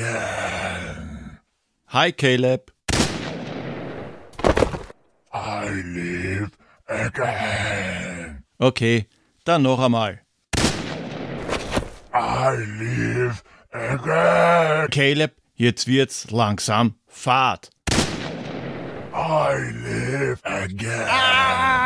[0.00, 1.38] again.
[1.86, 2.70] Hi Caleb.
[5.32, 6.50] I live
[6.88, 8.44] again.
[8.58, 9.06] Okay,
[9.44, 10.20] dann noch einmal.
[12.12, 13.42] I live
[13.72, 14.88] again.
[14.90, 17.70] Caleb, jetzt wird's langsam Fahrt.
[19.12, 19.54] I
[19.84, 21.06] live again.
[21.08, 21.79] Ah!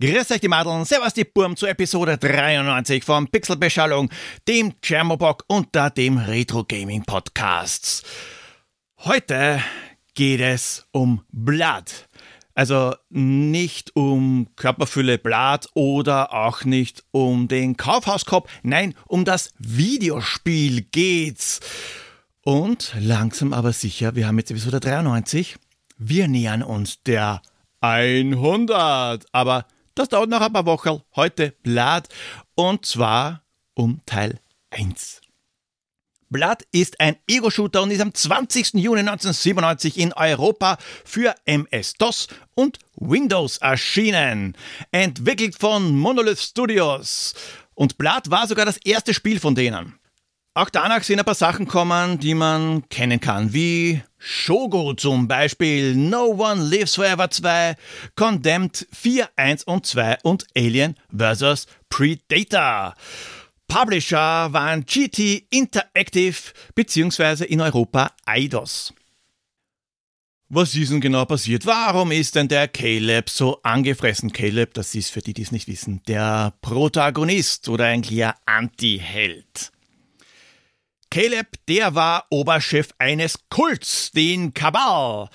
[0.00, 4.10] Grüß euch die Madeln, servus die Burm zur Episode 93 von Pixelbeschallung,
[4.46, 8.04] dem Thermobock unter dem Retro Gaming Podcasts.
[8.98, 9.60] Heute
[10.14, 12.08] geht es um Blatt.
[12.54, 20.82] Also nicht um Körperfülle Blatt oder auch nicht um den Kaufhauskopf, nein, um das Videospiel
[20.82, 21.58] geht's.
[22.44, 25.56] Und langsam aber sicher, wir haben jetzt Episode 93,
[25.96, 27.42] wir nähern uns der
[27.80, 29.26] 100.
[29.32, 29.66] Aber
[29.98, 31.02] das dauert noch ein paar Wochen.
[31.16, 32.08] Heute Blatt
[32.54, 33.42] und zwar
[33.74, 34.38] um Teil
[34.70, 35.20] 1.
[36.30, 38.74] Blood ist ein Ego-Shooter und ist am 20.
[38.74, 44.56] Juni 1997 in Europa für MS-DOS und Windows erschienen.
[44.92, 47.34] Entwickelt von Monolith Studios.
[47.74, 49.97] Und Blood war sogar das erste Spiel von denen.
[50.58, 55.94] Auch danach sind ein paar Sachen kommen, die man kennen kann, wie Shogo zum Beispiel,
[55.94, 57.76] No One Lives Forever 2,
[58.16, 61.68] Condemned 4, 1 und 2 und Alien vs.
[61.88, 62.96] Predator.
[63.68, 67.44] Publisher waren GT Interactive bzw.
[67.44, 68.92] in Europa Eidos.
[70.48, 71.66] Was ist denn genau passiert?
[71.66, 74.32] Warum ist denn der Caleb so angefressen?
[74.32, 79.70] Caleb, das ist für die, die es nicht wissen, der Protagonist oder eigentlich ein Anti-Held.
[81.10, 85.28] Caleb, der war Oberchef eines Kults, den Kabal.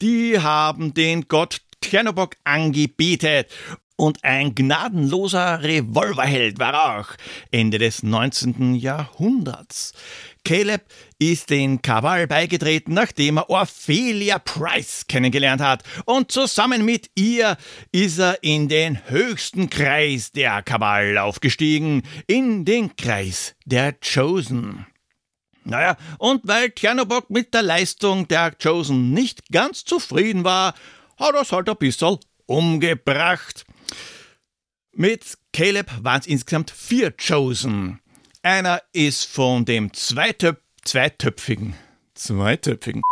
[0.00, 3.48] Die haben den Gott Tchernobog angebetet.
[3.96, 7.10] Und ein gnadenloser Revolverheld war auch
[7.52, 8.74] Ende des 19.
[8.74, 9.92] Jahrhunderts.
[10.44, 10.82] Caleb
[11.20, 15.84] ist den Kabal beigetreten, nachdem er Ophelia Price kennengelernt hat.
[16.04, 17.56] Und zusammen mit ihr
[17.92, 24.86] ist er in den höchsten Kreis der Kabal aufgestiegen, in den Kreis der Chosen.
[25.64, 30.74] Naja, und weil Tchernobog mit der Leistung der Chosen nicht ganz zufrieden war,
[31.18, 33.64] hat er es halt ein bisschen umgebracht.
[34.94, 38.00] Mit Caleb waren es insgesamt vier Chosen.
[38.42, 41.74] Einer ist von dem Zweitöp zweitöpfigen,
[42.14, 43.02] zweitöpfigen.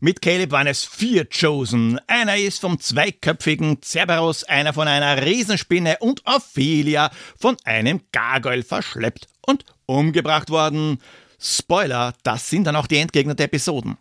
[0.00, 2.00] Mit Caleb waren es vier Chosen.
[2.06, 9.28] Einer ist vom zweiköpfigen Cerberus, einer von einer Riesenspinne und Ophelia von einem Gargoyle verschleppt
[9.42, 11.00] und umgebracht worden.
[11.42, 13.96] Spoiler, das sind dann auch die entgegneten Episoden.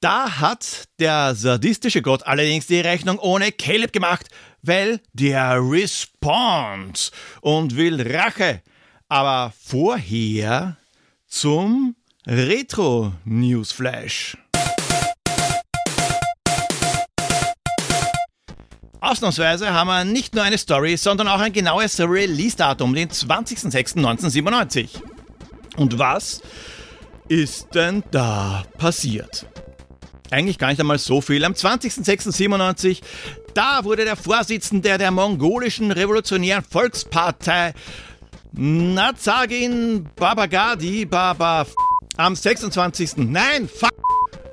[0.00, 4.28] Da hat der sadistische Gott allerdings die Rechnung ohne Caleb gemacht,
[4.62, 7.10] weil der respawnt
[7.40, 8.62] und will Rache.
[9.08, 10.76] Aber vorher
[11.26, 11.96] zum
[12.28, 14.36] Retro-Newsflash.
[19.00, 24.90] Ausnahmsweise haben wir nicht nur eine Story, sondern auch ein genaues Release-Datum, den 20.06.1997.
[25.76, 26.40] Und was
[27.28, 29.46] ist denn da passiert?
[30.30, 31.44] Eigentlich gar nicht einmal so viel.
[31.44, 33.02] Am 20.06.97,
[33.54, 37.74] da wurde der Vorsitzende der mongolischen Revolutionären Volkspartei
[38.52, 41.66] Nazagin Babagadi Baba
[42.16, 43.16] am 26.
[43.16, 43.93] Nein, fuck!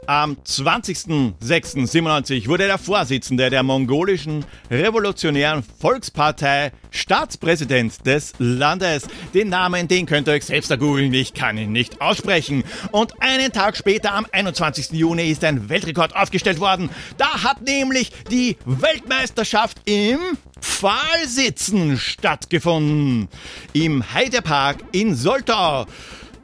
[0.08, 9.08] Am 20.06.97 wurde der Vorsitzende der mongolischen Revolutionären Volkspartei Staatspräsident des Landes.
[9.36, 12.64] Den Namen, den könnt ihr euch selbst googeln, ich kann ihn nicht aussprechen.
[12.92, 14.92] Und einen Tag später, am 21.
[14.92, 16.90] Juni, ist ein Weltrekord aufgestellt worden.
[17.18, 20.18] Da hat nämlich die Weltmeisterschaft im
[20.60, 23.28] Pfahlsitzen stattgefunden.
[23.74, 25.86] Im Heidepark in Soltau.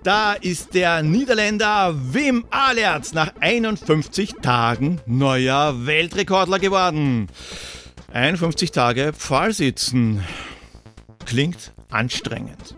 [0.08, 7.28] Da ist der Niederländer Wim Alerts nach 51 Tagen neuer Weltrekordler geworden.
[8.14, 10.24] 51 Tage Pfahlsitzen.
[11.26, 12.78] Klingt anstrengend.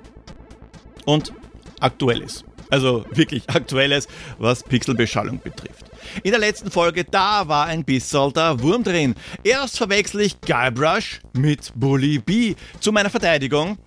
[1.05, 1.31] Und
[1.79, 2.45] aktuelles.
[2.71, 4.07] Also wirklich aktuelles,
[4.39, 5.85] was Pixelbeschallung betrifft.
[6.23, 9.13] In der letzten Folge, da war ein bisschen der Wurm drin.
[9.43, 12.55] Erst verwechsel ich Guybrush mit Bully B.
[12.79, 13.77] Zu meiner Verteidigung.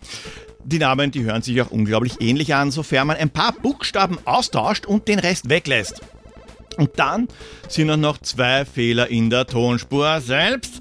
[0.64, 4.87] Die Namen, die hören sich auch unglaublich ähnlich an, sofern man ein paar Buchstaben austauscht
[4.87, 6.00] und den Rest weglässt.
[6.76, 7.29] Und dann
[7.69, 10.81] sind auch noch zwei Fehler in der Tonspur selbst.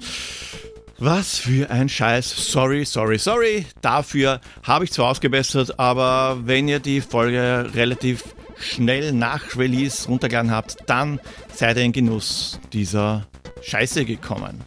[0.98, 2.52] Was für ein Scheiß.
[2.52, 3.66] Sorry, sorry, sorry.
[3.80, 8.22] Dafür habe ich zwar ausgebessert, aber wenn ihr die Folge relativ
[8.60, 11.18] schnell nach Release runtergeladen habt, dann
[11.52, 13.26] seid ihr in Genuss dieser
[13.62, 14.60] Scheiße gekommen.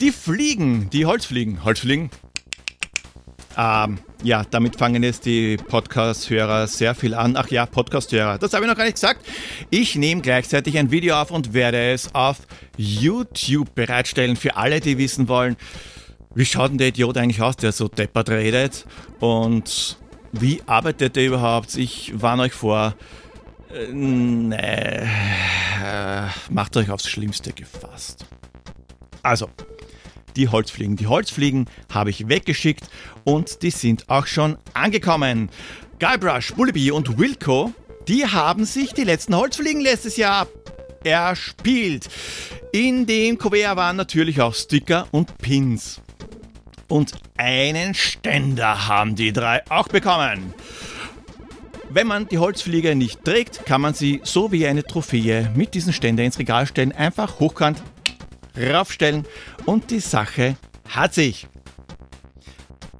[0.00, 2.10] Die Fliegen, die Holzfliegen, Holzfliegen.
[3.56, 7.36] Ähm, ja, damit fangen jetzt die Podcast-Hörer sehr viel an.
[7.36, 9.26] Ach ja, Podcast-Hörer, das habe ich noch gar nicht gesagt.
[9.70, 12.38] Ich nehme gleichzeitig ein Video auf und werde es auf
[12.76, 15.56] YouTube bereitstellen für alle, die wissen wollen,
[16.34, 18.86] wie schaut denn der Idiot eigentlich aus, der so deppert redet
[19.20, 19.98] und
[20.32, 21.76] wie arbeitet er überhaupt?
[21.76, 22.94] Ich warne euch vor,
[23.70, 28.24] äh, nee, äh, macht euch aufs Schlimmste gefasst.
[29.22, 29.50] Also,
[30.36, 30.96] die Holzfliegen.
[30.96, 32.84] Die Holzfliegen habe ich weggeschickt
[33.24, 35.50] und die sind auch schon angekommen.
[35.98, 37.72] Guybrush, Bullybee und Wilco,
[38.08, 40.48] die haben sich die letzten Holzfliegen letztes Jahr
[41.04, 42.08] erspielt.
[42.72, 46.00] In dem Kuvert waren natürlich auch Sticker und Pins.
[46.88, 50.52] Und einen Ständer haben die drei auch bekommen.
[51.88, 55.92] Wenn man die Holzfliege nicht trägt, kann man sie so wie eine Trophäe mit diesem
[55.92, 57.82] Ständer ins Regal stellen, einfach hochkant
[58.58, 59.26] raufstellen
[59.66, 60.56] und die Sache
[60.88, 61.46] hat sich.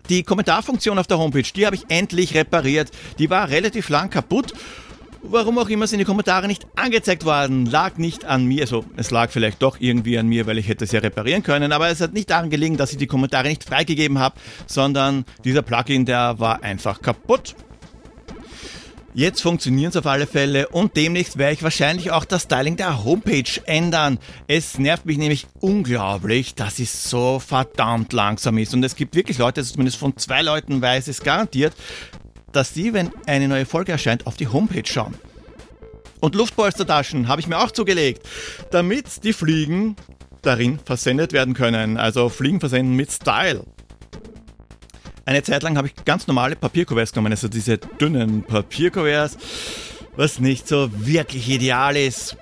[0.08, 2.90] Die Kommentarfunktion auf der Homepage, die habe ich endlich repariert.
[3.18, 4.52] Die war relativ lang kaputt.
[5.24, 8.62] Warum auch immer sind die Kommentare nicht angezeigt worden, lag nicht an mir.
[8.62, 11.70] Also es lag vielleicht doch irgendwie an mir, weil ich hätte es ja reparieren können.
[11.70, 14.34] Aber es hat nicht daran gelegen, dass ich die Kommentare nicht freigegeben habe,
[14.66, 17.54] sondern dieser Plugin, der war einfach kaputt.
[19.14, 23.04] Jetzt funktionieren es auf alle Fälle und demnächst werde ich wahrscheinlich auch das Styling der
[23.04, 24.18] Homepage ändern.
[24.46, 28.72] Es nervt mich nämlich unglaublich, dass es so verdammt langsam ist.
[28.72, 31.74] Und es gibt wirklich Leute, also zumindest von zwei Leuten weiß es garantiert,
[32.52, 35.14] dass sie, wenn eine neue Folge erscheint, auf die Homepage schauen.
[36.20, 38.26] Und Luftpolstertaschen habe ich mir auch zugelegt,
[38.70, 39.94] damit die Fliegen
[40.40, 41.98] darin versendet werden können.
[41.98, 43.66] Also Fliegen versenden mit Style.
[45.24, 49.38] Eine Zeit lang habe ich ganz normale Papierkuverts genommen, also diese dünnen Papierkuverts,
[50.16, 52.36] was nicht so wirklich ideal ist.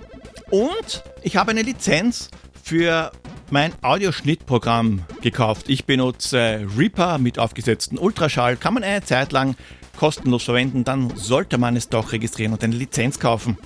[0.50, 2.30] Und ich habe eine Lizenz
[2.62, 3.12] für
[3.50, 5.68] mein Audioschnittprogramm gekauft.
[5.68, 9.56] Ich benutze Reaper mit aufgesetzten Ultraschall, kann man eine Zeit lang
[9.98, 13.58] kostenlos verwenden, dann sollte man es doch registrieren und eine Lizenz kaufen.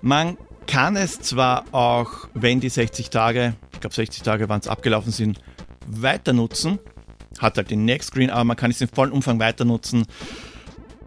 [0.00, 0.36] Man
[0.66, 5.10] kann es zwar auch, wenn die 60 Tage, ich glaube 60 Tage waren es abgelaufen
[5.10, 5.40] sind,
[5.86, 6.78] weiter nutzen,
[7.38, 10.06] hat halt den Next Screen, aber man kann es im vollen Umfang weiter nutzen.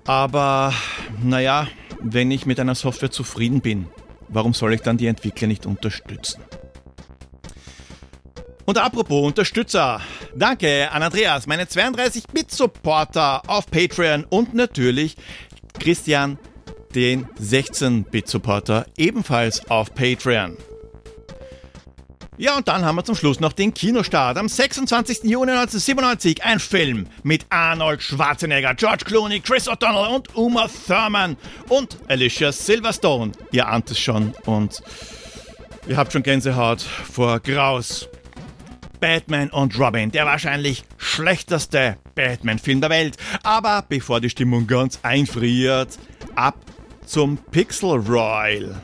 [0.06, 0.74] Aber
[1.22, 1.68] naja,
[2.02, 3.88] wenn ich mit einer Software zufrieden bin,
[4.28, 6.42] warum soll ich dann die Entwickler nicht unterstützen?
[8.66, 10.00] Und apropos Unterstützer,
[10.36, 15.18] danke an Andreas, meine 32-Bit-Supporter auf Patreon und natürlich
[15.80, 16.38] Christian,
[16.94, 20.56] den 16-Bit-Supporter, ebenfalls auf Patreon.
[22.42, 24.38] Ja, und dann haben wir zum Schluss noch den Kinostart.
[24.38, 25.24] Am 26.
[25.26, 31.36] Juni 1997 ein Film mit Arnold Schwarzenegger, George Clooney, Chris O'Donnell und Uma Thurman
[31.68, 33.34] und Alicia Silverstone.
[33.52, 34.82] Ihr ahnt es schon und
[35.86, 38.08] ihr habt schon Gänsehaut vor Graus.
[39.02, 43.18] Batman und Robin, der wahrscheinlich schlechteste Batman-Film der Welt.
[43.44, 46.00] Aber bevor die Stimmung ganz einfriert,
[46.36, 46.56] ab
[47.06, 48.82] zum Pixel Royal.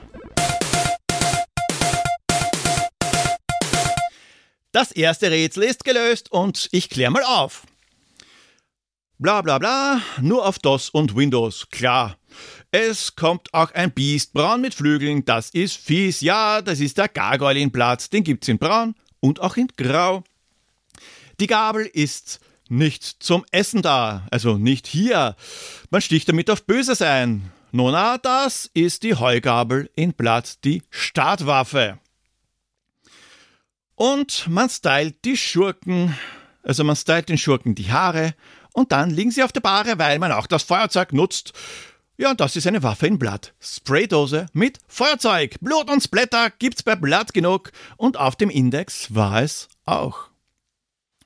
[4.75, 7.65] Das erste Rätsel ist gelöst und ich kläre mal auf.
[9.17, 12.17] Bla bla bla, nur auf DOS und Windows, klar.
[12.72, 16.20] Es kommt auch ein Biest braun mit Flügeln, das ist fies.
[16.20, 20.25] Ja, das ist der Gargoyle-Blatt, den gibt's in braun und auch in grau.
[21.39, 25.38] Die Gabel ist nicht zum Essen da, also nicht hier.
[25.89, 27.50] Man sticht damit auf Böse sein.
[27.72, 31.98] Nona, das ist die Heugabel in Blatt, die Startwaffe.
[33.95, 36.17] Und man stylt die Schurken,
[36.63, 38.35] also man stylt den Schurken die Haare
[38.73, 41.53] und dann liegen sie auf der Bahre, weil man auch das Feuerzeug nutzt.
[42.17, 43.53] Ja, und das ist eine Waffe in Blatt.
[43.59, 45.57] Spraydose mit Feuerzeug.
[45.61, 50.29] Blut und Splatter gibt's bei Blatt genug und auf dem Index war es auch.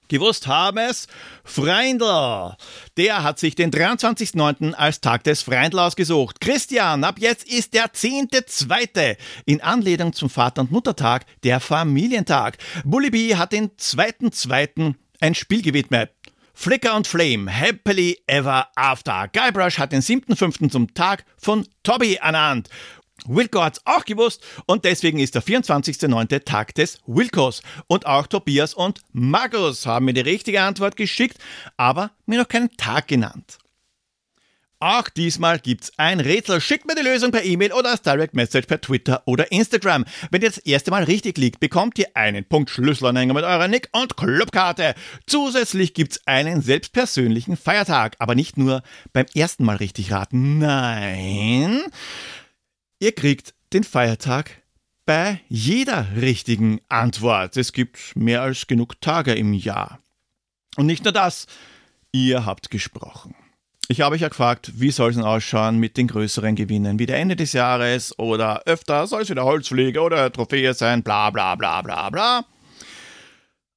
[0.09, 1.07] Gewusst haben es
[1.43, 2.55] Freindl.
[2.97, 4.73] Der hat sich den 23.09.
[4.73, 6.41] als Tag des Freindl ausgesucht.
[6.41, 9.17] Christian, ab jetzt ist der 10.2.
[9.45, 12.57] in Anlehnung zum Vater- und Muttertag der Familientag.
[12.83, 14.95] Bully B hat den 2.2.
[15.21, 16.09] ein Spiel gewidmet.
[16.55, 19.29] Flicker und Flame, Happily Ever After.
[19.31, 20.69] Guybrush hat den 7.5.
[20.69, 22.67] zum Tag von Toby ernannt.
[23.27, 26.43] Wilco hat's auch gewusst und deswegen ist der 24.09.
[26.45, 27.61] Tag des Wilcos.
[27.87, 31.37] Und auch Tobias und Markus haben mir die richtige Antwort geschickt,
[31.77, 33.59] aber mir noch keinen Tag genannt.
[34.81, 36.61] Auch diesmal gibt's ein Rätsel.
[36.61, 40.05] Schickt mir die Lösung per E-Mail oder als Direct Message per Twitter oder Instagram.
[40.31, 43.89] Wenn ihr das erste Mal richtig liegt, bekommt ihr einen Punkt Schlüsselanhänger mit eurer Nick-
[43.91, 44.95] und Clubkarte.
[45.27, 48.15] Zusätzlich gibt's einen selbstpersönlichen Feiertag.
[48.19, 50.59] Aber nicht nur beim ersten Mal richtig raten.
[50.59, 51.81] Nein.
[53.01, 54.61] Ihr kriegt den Feiertag
[55.05, 57.55] bei jeder richtigen Antwort.
[57.55, 59.99] Es gibt mehr als genug Tage im Jahr.
[60.75, 61.47] Und nicht nur das,
[62.11, 63.35] ihr habt gesprochen.
[63.87, 66.99] Ich habe euch ja gefragt, wie soll es denn ausschauen mit den größeren Gewinnen?
[66.99, 71.55] Wieder Ende des Jahres oder öfter soll es wieder Holzpflege oder Trophäe sein, bla bla
[71.55, 72.45] bla bla bla.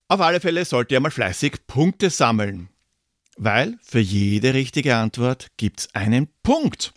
[0.09, 2.71] Auf alle Fälle sollt ihr mal fleißig Punkte sammeln.
[3.37, 6.93] Weil für jede richtige Antwort gibt es einen Punkt.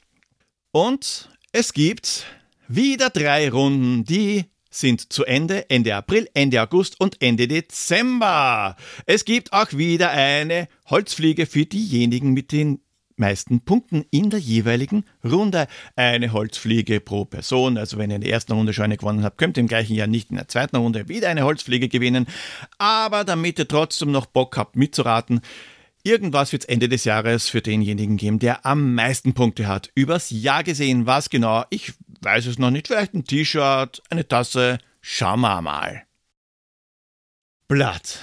[0.72, 2.26] Und es gibt
[2.68, 8.76] wieder drei Runden, die sind zu Ende, Ende April, Ende August und Ende Dezember.
[9.06, 12.82] Es gibt auch wieder eine Holzfliege für diejenigen mit den
[13.16, 15.68] meisten Punkten in der jeweiligen Runde.
[15.96, 17.78] Eine Holzfliege pro Person.
[17.78, 19.96] Also wenn ihr in der ersten Runde schon eine gewonnen habt, könnt ihr im gleichen
[19.96, 22.28] Jahr nicht in der zweiten Runde wieder eine Holzfliege gewinnen.
[22.80, 25.40] Aber damit ihr trotzdem noch Bock habt mitzuraten,
[26.06, 29.90] Irgendwas wird es Ende des Jahres für denjenigen geben, der am meisten Punkte hat.
[29.96, 32.88] Übers Jahr gesehen, was genau, ich weiß es noch nicht.
[32.88, 36.04] Vielleicht ein T-Shirt, eine Tasse, schauen wir mal.
[37.68, 38.20] Blatt.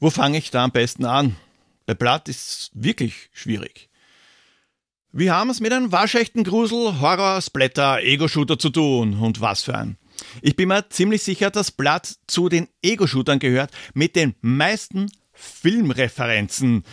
[0.00, 1.36] Wo fange ich da am besten an?
[1.86, 3.88] Bei Blatt ist es wirklich schwierig.
[5.12, 9.20] Wir haben es mit einem waschechten Grusel, Horror, Splatter, Ego-Shooter zu tun.
[9.20, 9.96] Und was für ein.
[10.42, 15.06] Ich bin mir ziemlich sicher, dass Blood zu den Ego-Shootern gehört mit den meisten
[15.40, 16.84] Filmreferenzen.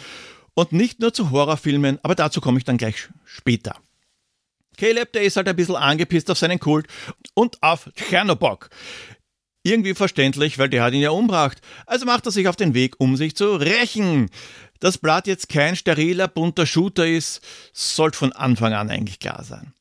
[0.53, 3.75] Und nicht nur zu Horrorfilmen, aber dazu komme ich dann gleich später.
[4.77, 6.87] Caleb, der ist halt ein bisschen angepisst auf seinen Kult
[7.33, 8.69] und auf Chernobog.
[9.63, 11.61] Irgendwie verständlich, weil der hat ihn ja umbracht.
[11.85, 14.29] Also macht er sich auf den Weg, um sich zu rächen.
[14.79, 17.41] Dass Blood jetzt kein steriler, bunter Shooter ist,
[17.73, 19.73] sollte von Anfang an eigentlich klar sein.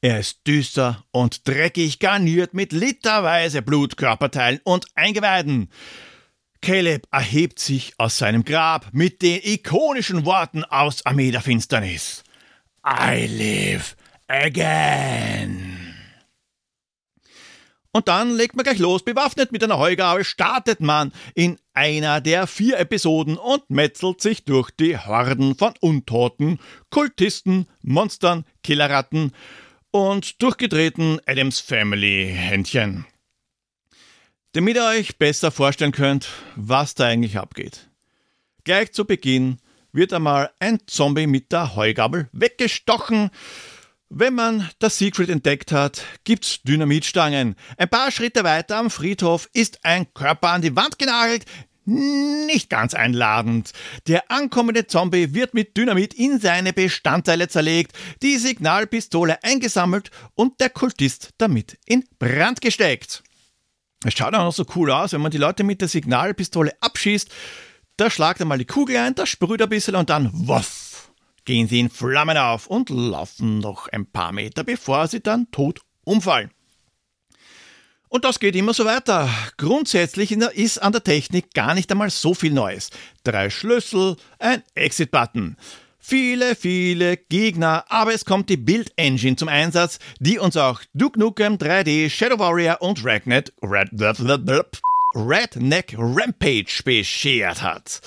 [0.00, 5.70] Er ist düster und dreckig garniert mit literweise Blutkörperteilen und Eingeweiden.
[6.62, 12.22] Caleb erhebt sich aus seinem Grab mit den ikonischen Worten aus Armee der Finsternis.
[12.86, 13.96] I live
[14.28, 15.94] again.
[17.90, 22.46] Und dann legt man gleich los, bewaffnet mit einer Heugabel startet man in einer der
[22.46, 26.58] vier Episoden und metzelt sich durch die Horden von Untoten,
[26.90, 29.32] Kultisten, Monstern, Killerratten
[29.90, 33.04] und durchgedrehten Adams Family Händchen.
[34.52, 37.88] Damit ihr euch besser vorstellen könnt, was da eigentlich abgeht.
[38.64, 39.58] Gleich zu Beginn
[39.92, 43.30] wird einmal ein Zombie mit der Heugabel weggestochen
[44.14, 47.56] wenn man das Secret entdeckt hat, gibt's Dynamitstangen.
[47.78, 51.46] Ein paar Schritte weiter am Friedhof ist ein Körper an die Wand genagelt.
[51.86, 53.72] Nicht ganz einladend.
[54.08, 60.68] Der ankommende Zombie wird mit Dynamit in seine Bestandteile zerlegt, die Signalpistole eingesammelt und der
[60.68, 63.22] Kultist damit in Brand gesteckt.
[64.04, 67.30] Es schaut auch noch so cool aus, wenn man die Leute mit der Signalpistole abschießt.
[67.96, 70.92] Da schlagt einmal die Kugel ein, da sprüht ein bisschen und dann wuff
[71.44, 75.80] gehen sie in Flammen auf und laufen noch ein paar Meter, bevor sie dann tot
[76.04, 76.50] umfallen.
[78.08, 79.30] Und das geht immer so weiter.
[79.56, 82.90] Grundsätzlich ist an der Technik gar nicht einmal so viel Neues.
[83.24, 85.56] Drei Schlüssel, ein Exit-Button.
[86.04, 91.16] Viele, viele Gegner, aber es kommt die Build Engine zum Einsatz, die uns auch Duke
[91.16, 93.90] Nukem 3D, Shadow Warrior und Ragnet, Red,
[95.14, 98.00] Redneck Rampage beschert hat.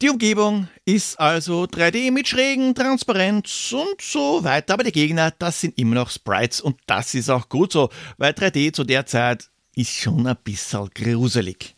[0.00, 5.60] Die Umgebung ist also 3D mit schrägen Transparenz und so weiter, aber die Gegner, das
[5.60, 9.50] sind immer noch Sprites und das ist auch gut so, weil 3D zu der Zeit
[9.74, 11.74] ist schon ein bisschen gruselig.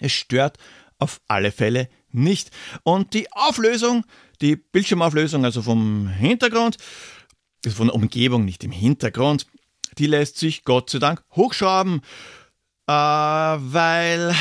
[0.00, 0.56] Es stört
[0.98, 2.50] auf alle Fälle nicht.
[2.82, 4.04] Und die Auflösung,
[4.40, 6.76] die Bildschirmauflösung, also vom Hintergrund,
[7.64, 9.46] also von der Umgebung, nicht im Hintergrund,
[9.98, 12.00] die lässt sich Gott sei Dank hochschrauben,
[12.86, 14.34] äh, weil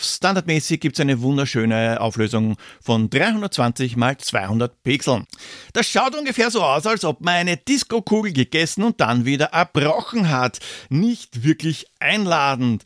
[0.00, 5.26] Standardmäßig gibt es eine wunderschöne Auflösung von 320 x 200 Pixeln.
[5.72, 10.28] Das schaut ungefähr so aus, als ob man eine Disco-Kugel gegessen und dann wieder erbrochen
[10.28, 10.60] hat.
[10.88, 12.84] Nicht wirklich einladend.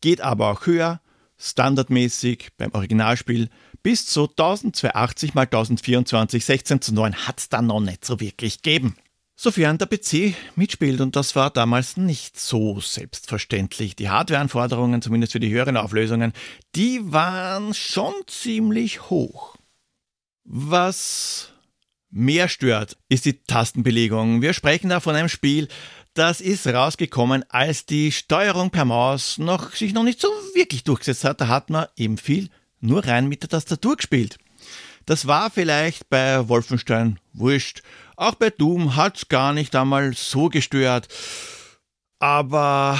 [0.00, 1.00] Geht aber auch höher,
[1.38, 3.48] standardmäßig beim Originalspiel
[3.86, 8.60] bis zu 1280 x 1024 16 zu 9 hat es dann noch nicht so wirklich
[8.60, 8.96] gegeben.
[9.36, 13.94] Sofern der PC mitspielt und das war damals nicht so selbstverständlich.
[13.94, 16.32] Die Hardwareanforderungen, zumindest für die höheren Auflösungen,
[16.74, 19.54] die waren schon ziemlich hoch.
[20.42, 21.52] Was
[22.10, 24.42] mehr stört, ist die Tastenbelegung.
[24.42, 25.68] Wir sprechen da von einem Spiel,
[26.12, 30.26] das ist rausgekommen, als die Steuerung per Maus noch, sich noch nicht so
[30.56, 31.40] wirklich durchgesetzt hat.
[31.40, 32.50] Da hat man eben viel
[32.86, 34.38] nur rein mit der Tastatur gespielt.
[35.04, 37.82] Das war vielleicht bei Wolfenstein wurscht.
[38.16, 41.08] Auch bei Doom hat's gar nicht einmal so gestört.
[42.18, 42.98] Aber,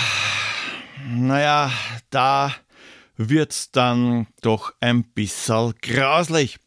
[1.09, 1.73] naja,
[2.11, 2.55] da
[3.17, 6.59] wird's dann doch ein bisschen grauslich.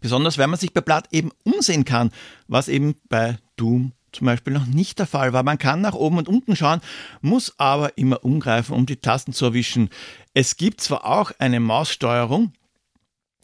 [0.00, 2.10] Besonders wenn man sich bei Blatt eben umsehen kann,
[2.48, 5.42] was eben bei Doom zum Beispiel noch nicht der Fall war.
[5.42, 6.80] Man kann nach oben und unten schauen,
[7.20, 9.90] muss aber immer umgreifen, um die Tasten zu erwischen.
[10.34, 12.52] Es gibt zwar auch eine Maussteuerung,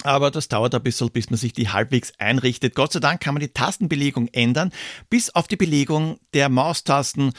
[0.02, 2.74] aber das dauert ein bisschen, bis man sich die halbwegs einrichtet.
[2.74, 4.72] Gott sei Dank kann man die Tastenbelegung ändern,
[5.08, 7.32] bis auf die Belegung der Maustasten.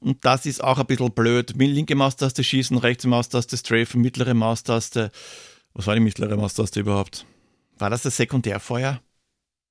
[0.00, 1.54] Und das ist auch ein bisschen blöd.
[1.56, 5.12] Linke Maustaste schießen, rechte Maustaste strafen, mittlere Maustaste.
[5.74, 7.24] Was war die mittlere Maustaste überhaupt?
[7.78, 9.00] War das das Sekundärfeuer?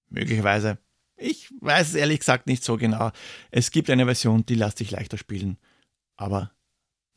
[0.09, 0.77] Möglicherweise.
[1.17, 3.11] Ich weiß es ehrlich gesagt nicht so genau.
[3.51, 5.57] Es gibt eine Version, die lässt sich leichter spielen.
[6.15, 6.51] Aber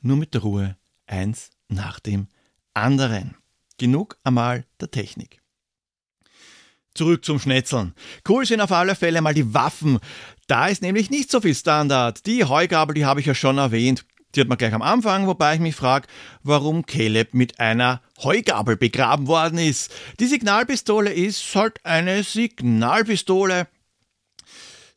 [0.01, 0.77] nur mit der Ruhe.
[1.07, 2.29] Eins nach dem
[2.75, 3.37] anderen.
[3.79, 5.41] Genug einmal der Technik.
[6.95, 7.95] Zurück zum Schnetzeln.
[8.29, 9.99] Cool sind auf alle Fälle mal die Waffen.
[10.49, 12.27] Da ist nämlich nicht so viel Standard.
[12.27, 14.05] Die Heugabel, die habe ich ja schon erwähnt.
[14.35, 16.07] Die hat man gleich am Anfang, wobei ich mich frage,
[16.43, 19.93] warum Caleb mit einer Heugabel begraben worden ist.
[20.21, 23.67] Die Signalpistole ist halt eine Signalpistole.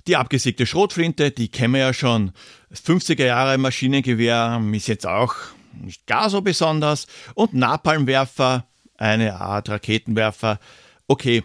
[0.05, 2.33] Die abgesiegte Schrotflinte, die kennen wir ja schon.
[2.69, 5.35] Das 50er Jahre Maschinengewehr ist jetzt auch
[5.73, 7.07] nicht gar so besonders.
[7.35, 10.59] Und Napalmwerfer, eine Art Raketenwerfer.
[11.07, 11.43] Okay,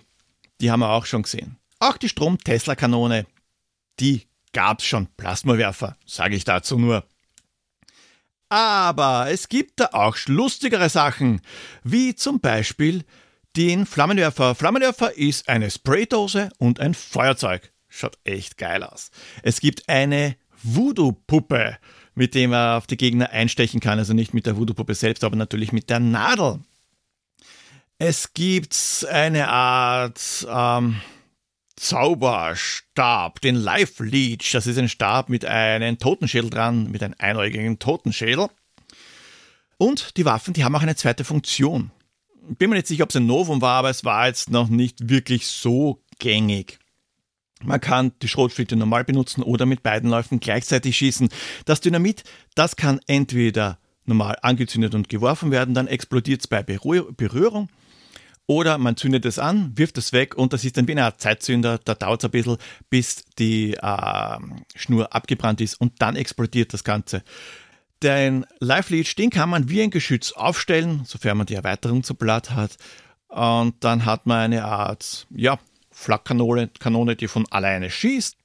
[0.60, 1.56] die haben wir auch schon gesehen.
[1.80, 3.26] Auch die Strom-Tesla-Kanone,
[4.00, 5.06] die gab's schon.
[5.16, 7.04] Plasmawerfer, sage ich dazu nur.
[8.48, 11.42] Aber es gibt da auch lustigere Sachen,
[11.84, 13.04] wie zum Beispiel
[13.56, 14.54] den Flammenwerfer.
[14.54, 17.72] Flammenwerfer ist eine Spraydose und ein Feuerzeug.
[17.88, 19.10] Schaut echt geil aus.
[19.42, 21.78] Es gibt eine Voodoo-Puppe,
[22.18, 24.00] mit dem er auf die Gegner einstechen kann.
[24.00, 26.58] Also nicht mit der Voodoo-Puppe selbst, aber natürlich mit der Nadel.
[27.98, 31.00] Es gibt eine Art ähm,
[31.76, 34.50] Zauberstab, den Life Leech.
[34.52, 38.48] Das ist ein Stab mit einem Totenschädel dran, mit einem einäugigen Totenschädel.
[39.76, 41.92] Und die Waffen, die haben auch eine zweite Funktion.
[42.58, 45.08] Bin mir nicht sicher, ob es ein Novum war, aber es war jetzt noch nicht
[45.08, 46.80] wirklich so gängig.
[47.64, 51.28] Man kann die Schrotflinte normal benutzen oder mit beiden Läufen gleichzeitig schießen.
[51.64, 57.68] Das Dynamit, das kann entweder normal angezündet und geworfen werden, dann explodiert es bei Berührung.
[58.50, 61.20] Oder man zündet es an, wirft es weg und das ist dann wie eine Art
[61.20, 61.78] Zeitzünder.
[61.84, 62.56] Da dauert es ein bisschen,
[62.88, 64.38] bis die äh,
[64.74, 67.22] Schnur abgebrannt ist und dann explodiert das Ganze.
[68.02, 72.14] Den Live Leech, den kann man wie ein Geschütz aufstellen, sofern man die Erweiterung zu
[72.14, 72.78] Blatt hat.
[73.28, 75.58] Und dann hat man eine Art, ja,
[75.98, 78.36] Flakkanone, Kanone, die von alleine schießt.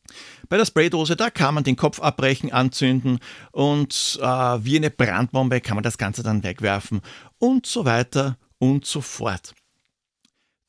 [0.49, 3.19] Bei der Spraydose, da kann man den Kopf abbrechen, anzünden
[3.51, 7.01] und äh, wie eine Brandbombe kann man das Ganze dann wegwerfen
[7.37, 9.53] und so weiter und so fort.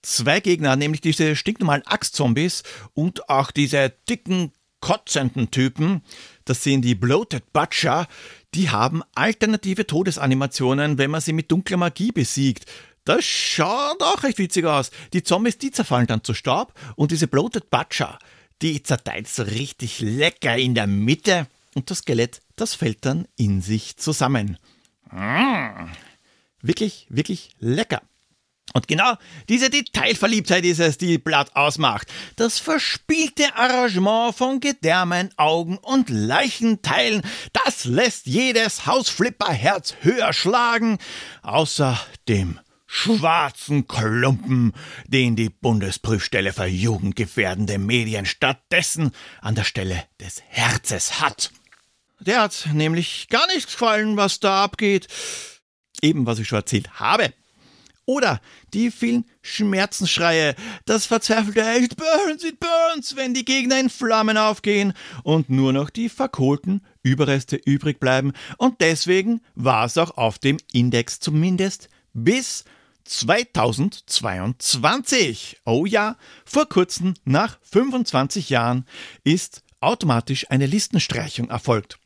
[0.02, 6.02] Zwei Gegner, nämlich diese stinknormalen Axtzombies und auch diese dicken, kotzenden Typen,
[6.44, 8.06] das sind die Bloated Butcher,
[8.52, 12.66] die haben alternative Todesanimationen, wenn man sie mit dunkler Magie besiegt.
[13.04, 14.90] Das schaut auch recht witzig aus.
[15.12, 18.18] Die Zombies, die zerfallen dann zu Staub und diese Bloated Butcher,
[18.62, 23.60] die zerteilt so richtig lecker in der Mitte und das Skelett, das fällt dann in
[23.60, 24.58] sich zusammen.
[25.10, 25.88] Mmh.
[26.62, 28.00] Wirklich, wirklich lecker.
[28.72, 29.14] Und genau
[29.48, 32.08] diese Detailverliebtheit ist es, die Blatt ausmacht.
[32.36, 40.98] Das verspielte Arrangement von Gedärmen, Augen und Leichenteilen, das lässt jedes Hausflipperherz höher schlagen,
[41.42, 44.72] außer dem schwarzen Klumpen,
[45.06, 51.50] den die Bundesprüfstelle für jugendgefährdende Medien stattdessen an der Stelle des Herzes hat.
[52.20, 55.08] Der hat nämlich gar nichts gefallen, was da abgeht.
[56.00, 57.32] Eben, was ich schon erzählt habe.
[58.06, 58.40] Oder
[58.74, 64.92] die vielen Schmerzensschreie, das verzweifelte It burns, it burns, wenn die Gegner in Flammen aufgehen
[65.22, 68.32] und nur noch die verkohlten Überreste übrig bleiben.
[68.58, 72.64] Und deswegen war es auch auf dem Index zumindest bis
[73.04, 75.60] 2022.
[75.66, 78.86] Oh ja, vor kurzem, nach 25 Jahren,
[79.24, 81.98] ist automatisch eine Listenstreichung erfolgt.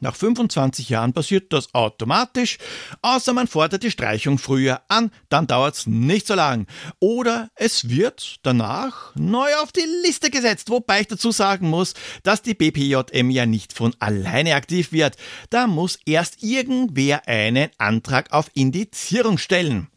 [0.00, 2.58] Nach 25 Jahren passiert das automatisch,
[3.02, 6.66] außer man fordert die Streichung früher an, dann dauert es nicht so lang.
[7.00, 12.42] Oder es wird danach neu auf die Liste gesetzt, wobei ich dazu sagen muss, dass
[12.42, 15.16] die BPJM ja nicht von alleine aktiv wird.
[15.50, 19.88] Da muss erst irgendwer einen Antrag auf Indizierung stellen.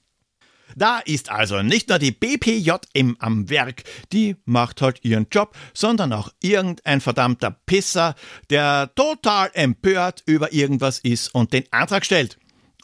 [0.76, 6.14] Da ist also nicht nur die BPJM am Werk, die macht halt ihren Job, sondern
[6.14, 8.16] auch irgendein verdammter Pisser,
[8.50, 12.38] der total empört über irgendwas ist und den Antrag stellt.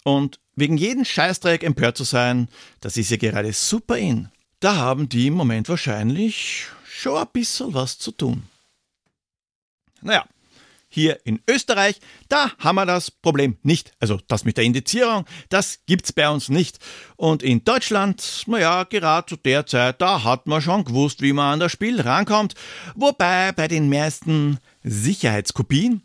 [0.03, 2.49] Und wegen jeden Scheißdreck empört zu sein,
[2.81, 4.29] das ist ja gerade super in.
[4.59, 8.43] da haben die im Moment wahrscheinlich schon ein bisschen was zu tun.
[10.01, 10.25] Naja,
[10.97, 13.91] hier in Österreich, da haben wir das Problem nicht.
[13.99, 16.79] Also das mit der Indizierung, das gibt's bei uns nicht.
[17.17, 21.53] Und in Deutschland, naja, gerade zu der Zeit, da hat man schon gewusst, wie man
[21.53, 22.55] an das Spiel rankommt.
[22.95, 26.01] Wobei bei den meisten Sicherheitskopien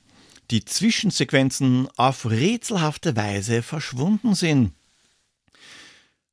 [0.50, 4.74] die Zwischensequenzen auf rätselhafte Weise verschwunden sind.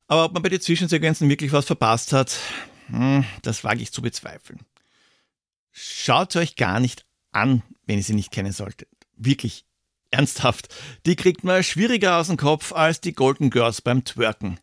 [0.06, 2.36] Aber ob man bei den Zwischensequenzen wirklich was verpasst hat,
[2.88, 4.60] hm, das wage ich zu bezweifeln.
[5.72, 8.88] Schaut euch gar nicht an, wenn ihr sie nicht kennen solltet.
[9.16, 9.64] Wirklich
[10.12, 10.72] ernsthaft.
[11.06, 14.60] Die kriegt man schwieriger aus dem Kopf als die Golden Girls beim Twerken.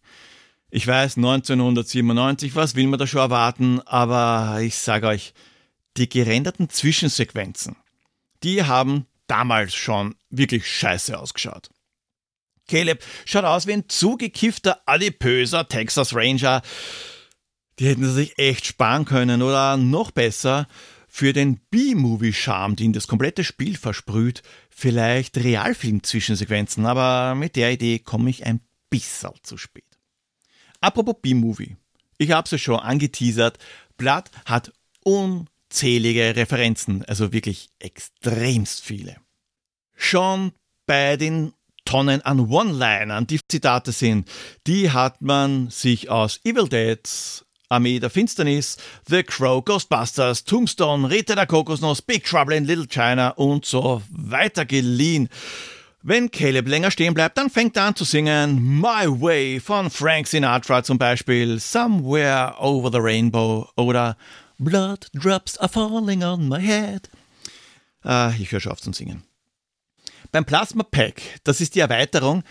[0.69, 5.33] Ich weiß, 1997, was will man da schon erwarten, aber ich sage euch,
[5.97, 7.75] die gerenderten Zwischensequenzen,
[8.43, 11.69] die haben damals schon wirklich scheiße ausgeschaut.
[12.69, 16.61] Caleb schaut aus wie ein zugekiffter, adipöser Texas Ranger.
[17.79, 20.67] Die hätten sie sich echt sparen können oder noch besser,
[21.17, 28.29] für den B-Movie-Charme, den das komplette Spiel versprüht, vielleicht Realfilm-Zwischensequenzen, aber mit der Idee komme
[28.29, 29.97] ich ein bisschen zu spät.
[30.79, 31.75] Apropos B-Movie.
[32.19, 33.57] Ich habe es ja schon angeteasert.
[33.97, 34.71] Blood hat
[35.03, 39.15] unzählige Referenzen, also wirklich extremst viele.
[39.95, 40.51] Schon
[40.85, 41.51] bei den
[41.83, 44.29] Tonnen an One-Linern, die Zitate sind,
[44.67, 47.01] die hat man sich aus Evil Dead,
[47.69, 48.77] Armee der Finsternis,
[49.07, 54.65] The Crow, Ghostbusters, Tombstone, Räte der Kokosnuss, Big Trouble in Little China und so weiter
[54.65, 55.29] geliehen.
[56.01, 60.27] Wenn Caleb länger stehen bleibt, dann fängt er an zu singen My Way von Frank
[60.27, 64.15] Sinatra zum Beispiel, Somewhere Over the Rainbow oder
[64.57, 67.09] Blood Drops are Falling on My Head.
[68.03, 69.23] Ah, ich höre schon auf zum Singen.
[70.31, 72.43] Beim Plasma Pack, das ist die Erweiterung,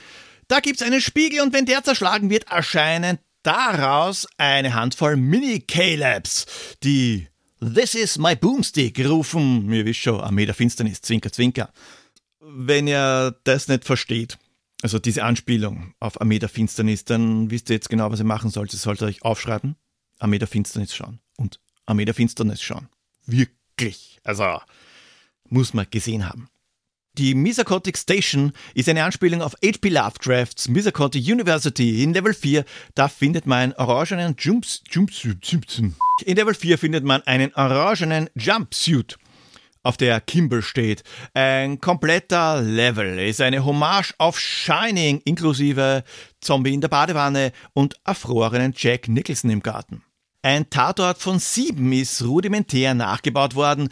[0.49, 6.47] da gibt es einen Spiegel und wenn der zerschlagen wird, erscheinen daraus eine Handvoll Mini-Calebs,
[6.83, 7.29] die
[7.61, 9.67] This is my Boomstick rufen.
[9.67, 11.73] Mir wisst schon, Armee der Finsternis, Zwinker, Zwinker.
[12.41, 14.37] Wenn ihr das nicht versteht,
[14.83, 18.51] also diese Anspielung auf Armee der Finsternis, dann wisst ihr jetzt genau, was ihr machen
[18.51, 18.73] sollt.
[18.73, 19.77] Ihr solltet euch aufschreiben,
[20.19, 22.89] Armee der Finsternis schauen und Armee der Finsternis schauen.
[23.25, 24.19] Wirklich.
[24.23, 24.61] Also,
[25.49, 26.49] muss man gesehen haben.
[27.19, 29.89] Die Misakotic Station ist eine Anspielung auf H.P.
[29.89, 32.03] Lovecrafts Misakotic University.
[32.03, 32.63] In Level 4,
[32.95, 35.83] da findet man einen orangenen Jumps, Jumpsuit.
[36.27, 39.17] In Level 4 findet man einen orangenen Jumpsuit,
[39.83, 41.05] auf der Kimber steht.
[41.33, 46.05] Ein kompletter Level ist eine Hommage auf Shining, inklusive
[46.43, 50.03] Zombie in der Badewanne und erfrorenen Jack Nicholson im Garten.
[50.43, 53.89] Ein Tatort von sieben ist rudimentär nachgebaut worden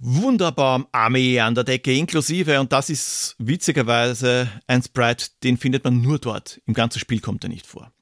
[0.00, 6.00] wunderbar Armee an der Decke, inklusive, und das ist witzigerweise ein Sprite, den findet man
[6.00, 6.60] nur dort.
[6.66, 7.92] Im ganzen Spiel kommt er nicht vor.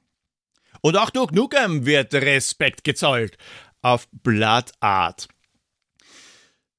[0.81, 3.37] Und auch durch Nukem wird Respekt gezollt
[3.81, 5.27] auf Blood Art.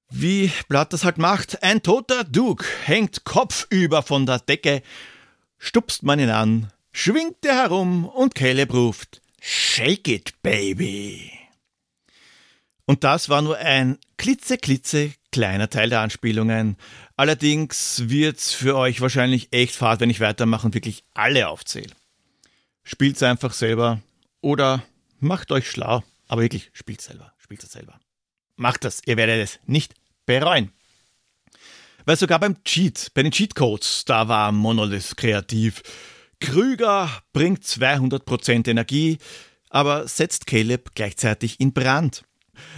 [0.09, 4.83] Wie Blood das halt macht, ein toter Duke hängt kopfüber von der Decke,
[5.59, 11.40] stupst man ihn an, schwingt er herum und Caleb ruft, Shake it, baby.
[12.91, 16.77] Und das war nur ein klitze, klitze kleiner Teil der Anspielungen.
[17.15, 21.93] Allerdings wird's für euch wahrscheinlich echt fad, wenn ich weitermache und wirklich alle aufzähle.
[22.83, 24.01] Spielt's einfach selber
[24.41, 24.83] oder
[25.21, 28.01] macht euch schlau, aber wirklich spielt selber, spielt es selber.
[28.57, 29.95] Macht das, ihr werdet es nicht
[30.27, 30.73] bereuen.
[32.07, 35.85] Weil sogar beim Cheat, bei den Cheatcodes, da war Monolith kreativ.
[36.41, 39.19] Krüger bringt 200% Energie,
[39.69, 42.25] aber setzt Caleb gleichzeitig in Brand.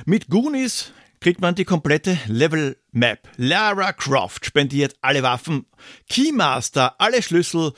[0.05, 3.29] Mit Goonies kriegt man die komplette Level Map.
[3.37, 5.67] Lara Croft spendiert alle Waffen,
[6.09, 7.73] Keymaster alle Schlüssel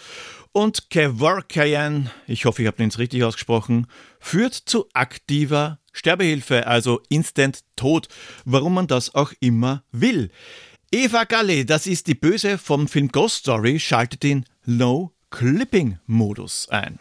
[0.52, 3.86] und Kevorkian, ich hoffe, ich habe den jetzt richtig ausgesprochen,
[4.20, 8.08] führt zu aktiver Sterbehilfe, also Instant Tod,
[8.44, 10.30] warum man das auch immer will.
[10.90, 16.68] Eva Galle, das ist die Böse vom Film Ghost Story, schaltet den No Clipping Modus
[16.68, 17.00] ein.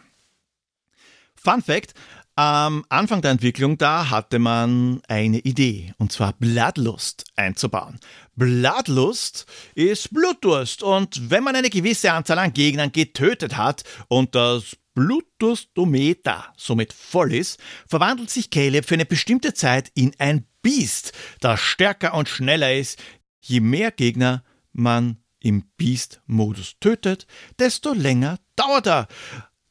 [1.36, 1.94] Fun Fact,
[2.36, 8.00] am Anfang der Entwicklung, da hatte man eine Idee, und zwar Bloodlust einzubauen.
[8.34, 14.76] Bloodlust ist Blutdurst, und wenn man eine gewisse Anzahl an Gegnern getötet hat und das
[14.94, 21.60] Blutdurstometer somit voll ist, verwandelt sich Caleb für eine bestimmte Zeit in ein Biest, das
[21.60, 23.00] stärker und schneller ist.
[23.40, 24.42] Je mehr Gegner
[24.72, 27.26] man im Beast-Modus tötet,
[27.58, 29.08] desto länger dauert er.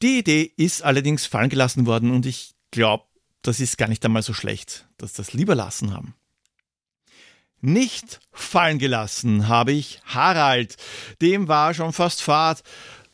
[0.02, 3.04] Die Idee ist allerdings fallen gelassen worden und ich glaube,
[3.42, 6.14] das ist gar nicht einmal so schlecht, dass das lieber lassen haben.
[7.60, 10.76] Nicht fallen gelassen habe ich Harald.
[11.22, 12.62] Dem war schon fast Fahrt.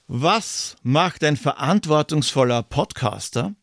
[0.09, 3.55] Was macht ein verantwortungsvoller Podcaster?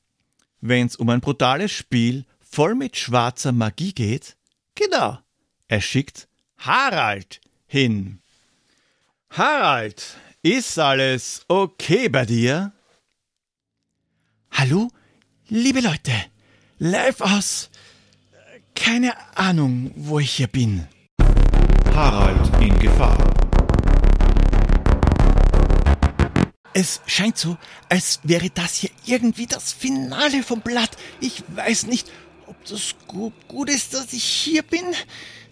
[0.62, 4.38] wenn es um ein brutales Spiel voll mit schwarzer Magie geht?
[4.76, 5.20] Genau,
[5.68, 8.22] er schickt Harald hin.
[9.30, 12.74] Harald, ist alles okay bei dir?
[14.52, 14.90] Hallo,
[15.50, 16.12] liebe Leute,
[16.80, 17.70] live aus.
[18.76, 20.88] Keine Ahnung, wo ich hier bin.
[21.94, 23.18] Harald in Gefahr.
[26.74, 27.58] Es scheint so,
[27.90, 30.92] als wäre das hier irgendwie das Finale vom Blatt.
[31.22, 32.12] Ich weiß nicht,
[32.46, 34.86] ob das gut, gut ist, dass ich hier bin.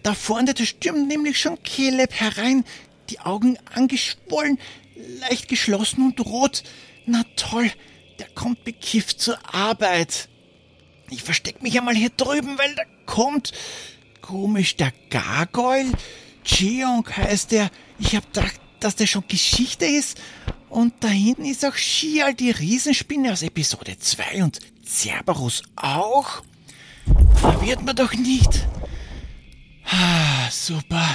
[0.04, 2.64] Da vorne, stürmt nämlich schon Caleb herein,
[3.10, 4.58] die Augen angeschwollen,
[5.20, 6.62] leicht geschlossen und rot.
[7.06, 7.72] Na toll,
[8.18, 10.28] der kommt bekifft zur Arbeit.
[11.10, 13.52] Ich versteck mich einmal hier drüben, weil da kommt.
[14.20, 15.92] Komisch, der Gargoyle?
[16.44, 17.70] Cheong heißt der.
[17.98, 20.18] Ich hab gedacht, dass der schon Geschichte ist.
[20.68, 26.42] Und da hinten ist auch Shial, die Riesenspinne aus Episode 2 und Cerberus auch.
[27.40, 28.66] Da wird man doch nicht.
[29.84, 31.06] Ah, super.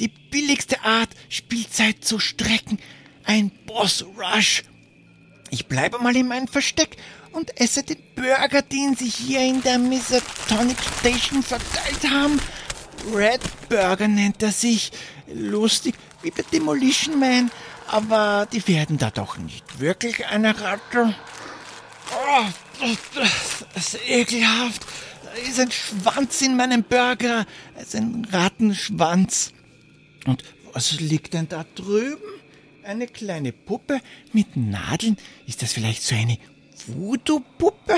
[0.00, 2.78] Die billigste Art, Spielzeit zu strecken.
[3.24, 4.64] Ein Boss-Rush.
[5.54, 6.96] Ich bleibe mal in meinem Versteck
[7.30, 12.40] und esse den Burger, den sie hier in der Misatonic Station verteilt haben.
[13.14, 14.90] Red Burger nennt er sich.
[15.32, 17.52] Lustig, wie bei Demolition Man.
[17.86, 21.14] Aber die werden da doch nicht wirklich eine Ratte.
[22.10, 22.46] Oh,
[23.14, 24.84] das ist ekelhaft.
[25.22, 27.46] Da ist ein Schwanz in meinem Burger.
[27.76, 29.52] Es ist ein Rattenschwanz.
[30.26, 32.33] Und was liegt denn da drüben?
[32.84, 34.02] Eine kleine Puppe
[34.34, 35.16] mit Nadeln?
[35.46, 36.36] Ist das vielleicht so eine
[36.86, 37.96] Voodoo-Puppe?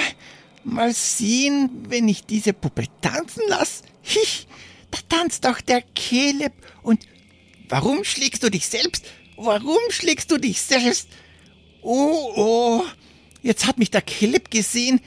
[0.62, 3.83] Mal sehen, wenn ich diese Puppe tanzen lasse.
[4.03, 4.46] Hich,
[4.92, 6.53] da tanzt doch der Caleb.
[6.83, 7.05] Und
[7.68, 9.07] warum schlägst du dich selbst?
[9.37, 11.09] Warum schlägst du dich selbst?
[11.83, 12.85] Oh, oh,
[13.42, 15.01] jetzt hat mich der Caleb gesehen.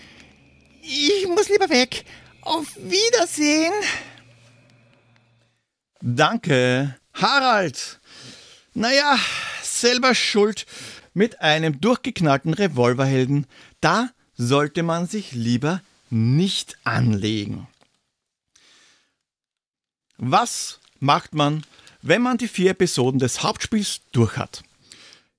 [0.81, 2.03] Ich muss lieber weg.
[2.41, 3.73] Auf Wiedersehen.
[6.01, 8.01] Danke, Harald.
[8.73, 9.17] Naja,
[9.79, 10.65] selber schuld.
[11.13, 13.47] Mit einem durchgeknallten Revolverhelden,
[13.81, 17.67] da sollte man sich lieber nicht anlegen.
[20.17, 21.65] Was macht man,
[22.01, 24.63] wenn man die vier Episoden des Hauptspiels durch hat?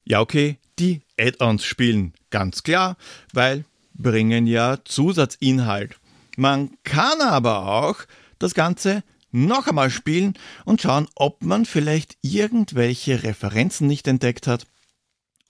[0.04, 2.96] Ja, okay, die Add-ons spielen, ganz klar,
[3.32, 5.96] weil bringen ja Zusatzinhalt.
[6.36, 7.96] Man kann aber auch
[8.38, 14.66] das Ganze noch einmal spielen und schauen, ob man vielleicht irgendwelche Referenzen nicht entdeckt hat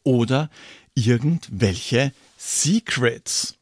[0.02, 0.50] oder
[0.94, 3.56] irgendwelche Secrets.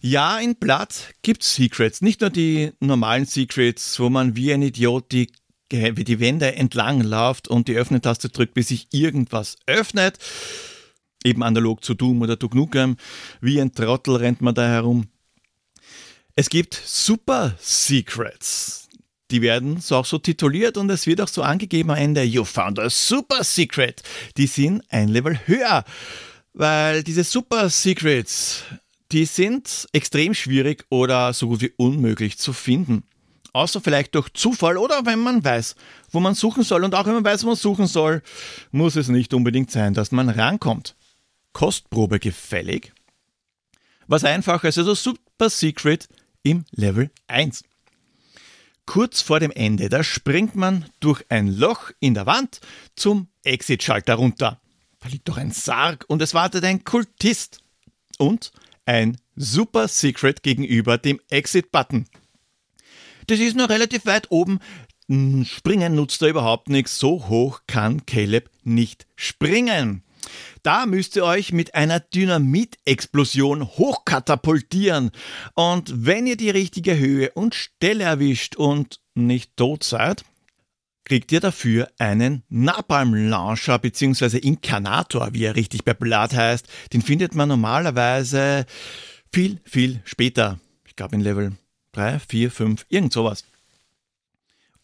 [0.00, 2.02] Ja, in Blatt gibt's Secrets.
[2.02, 5.32] Nicht nur die normalen Secrets, wo man wie ein Idiot die,
[5.70, 10.18] wie die Wände entlang läuft und die Öffnetaste drückt, bis sich irgendwas öffnet.
[11.24, 12.98] Eben analog zu Doom oder Duke Nukem.
[13.40, 15.06] Wie ein Trottel rennt man da herum.
[16.36, 18.88] Es gibt Super Secrets.
[19.30, 22.44] Die werden so auch so tituliert und es wird auch so angegeben am Ende, you
[22.44, 24.02] found a Super Secret.
[24.36, 25.84] Die sind ein Level höher,
[26.52, 28.64] weil diese Super Secrets,
[29.12, 33.04] die sind extrem schwierig oder so gut wie unmöglich zu finden.
[33.52, 35.76] Außer vielleicht durch Zufall oder wenn man weiß,
[36.10, 36.82] wo man suchen soll.
[36.82, 38.22] Und auch wenn man weiß, wo man suchen soll,
[38.72, 40.96] muss es nicht unbedingt sein, dass man rankommt.
[41.52, 42.92] Kostprobe gefällig.
[44.08, 46.08] Was einfach ist, also Super Secret
[46.44, 47.64] im Level 1.
[48.86, 52.60] Kurz vor dem Ende, da springt man durch ein Loch in der Wand
[52.94, 54.60] zum Exit-Schalter runter.
[55.00, 57.60] Da liegt doch ein Sarg und es wartet ein Kultist.
[58.18, 58.52] Und
[58.86, 62.06] ein Super Secret gegenüber dem Exit-Button.
[63.26, 64.60] Das ist nur relativ weit oben.
[65.08, 66.98] Hm, springen nutzt da überhaupt nichts.
[66.98, 70.03] So hoch kann Caleb nicht springen.
[70.62, 75.10] Da müsst ihr euch mit einer Dynamitexplosion hochkatapultieren.
[75.54, 80.24] Und wenn ihr die richtige Höhe und Stelle erwischt und nicht tot seid,
[81.04, 84.38] kriegt ihr dafür einen Napalm-Launcher bzw.
[84.38, 86.66] Inkarnator, wie er richtig bei Blood heißt.
[86.92, 88.66] Den findet man normalerweise
[89.32, 90.58] viel, viel später.
[90.86, 91.52] Ich glaube in Level
[91.92, 93.44] 3, 4, 5, irgend sowas.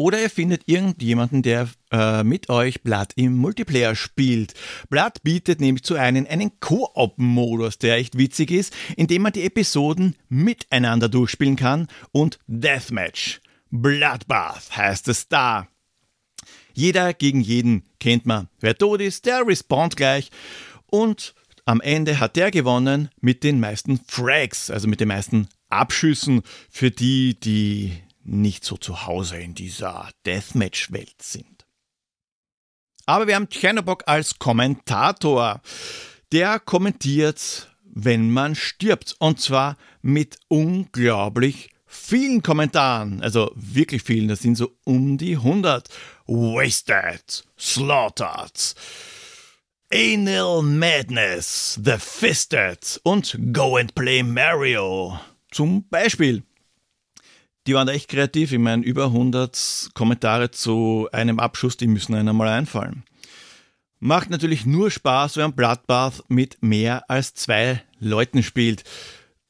[0.00, 4.54] Oder ihr findet irgendjemanden, der äh, mit euch Blood im Multiplayer spielt.
[4.88, 10.16] Blood bietet nämlich zu einem einen Koop-Modus, der echt witzig ist, indem man die Episoden
[10.30, 13.42] miteinander durchspielen kann und Deathmatch.
[13.70, 15.68] Bloodbath heißt es da.
[16.72, 18.48] Jeder gegen jeden kennt man.
[18.58, 20.30] Wer tot ist, der respawnt gleich.
[20.86, 21.34] Und
[21.66, 26.90] am Ende hat der gewonnen mit den meisten Frags, also mit den meisten Abschüssen für
[26.90, 31.66] die, die nicht so zu Hause in dieser Deathmatch-Welt sind.
[33.06, 35.60] Aber wir haben Tchernobok als Kommentator.
[36.32, 39.16] Der kommentiert, wenn man stirbt.
[39.18, 43.20] Und zwar mit unglaublich vielen Kommentaren.
[43.22, 44.28] Also wirklich vielen.
[44.28, 45.88] Das sind so um die 100.
[46.28, 48.76] Wasted, Slaughtered,
[49.92, 55.18] Anal Madness, The Fisted und Go and Play Mario.
[55.50, 56.44] Zum Beispiel.
[57.66, 58.52] Die waren echt kreativ.
[58.52, 63.04] Ich meine, über 100 Kommentare zu einem Abschuss, die müssen einem mal einfallen.
[63.98, 68.84] Macht natürlich nur Spaß, wenn Bloodbath mit mehr als zwei Leuten spielt.